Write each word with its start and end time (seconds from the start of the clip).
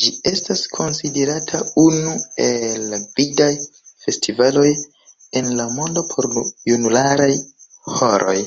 Ĝi 0.00 0.10
estas 0.30 0.60
konsiderata 0.74 1.62
unu 1.86 2.12
el 2.44 2.86
la 2.92 3.00
gvidaj 3.08 3.50
festivaloj 4.06 4.70
en 5.42 5.52
la 5.62 5.68
mondo 5.82 6.08
por 6.14 6.32
junularaj 6.42 7.32
ĥoroj. 8.00 8.42